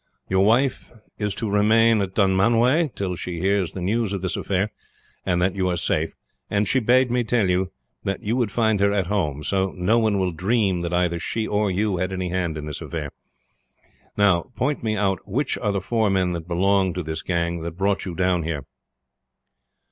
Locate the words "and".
5.27-5.39, 6.49-6.67